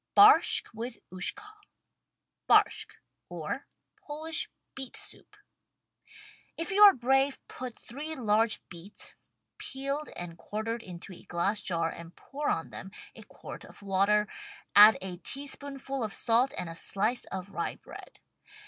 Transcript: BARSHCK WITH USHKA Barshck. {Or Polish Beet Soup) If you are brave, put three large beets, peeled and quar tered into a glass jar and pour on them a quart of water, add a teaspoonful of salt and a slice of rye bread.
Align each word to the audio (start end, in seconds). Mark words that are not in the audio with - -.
BARSHCK 0.17 0.73
WITH 0.73 0.97
USHKA 1.11 1.51
Barshck. 2.49 2.95
{Or 3.29 3.67
Polish 4.03 4.49
Beet 4.73 4.97
Soup) 4.97 5.37
If 6.57 6.71
you 6.71 6.81
are 6.81 6.93
brave, 6.95 7.37
put 7.47 7.77
three 7.77 8.15
large 8.15 8.67
beets, 8.67 9.13
peeled 9.59 10.09
and 10.15 10.39
quar 10.39 10.63
tered 10.63 10.81
into 10.81 11.13
a 11.13 11.21
glass 11.21 11.61
jar 11.61 11.87
and 11.87 12.15
pour 12.15 12.49
on 12.49 12.71
them 12.71 12.89
a 13.15 13.21
quart 13.21 13.63
of 13.63 13.83
water, 13.83 14.27
add 14.75 14.97
a 15.03 15.17
teaspoonful 15.17 16.03
of 16.03 16.15
salt 16.15 16.51
and 16.57 16.67
a 16.67 16.73
slice 16.73 17.25
of 17.25 17.51
rye 17.51 17.75
bread. 17.75 18.21